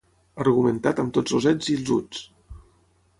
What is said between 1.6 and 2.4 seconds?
i els uts.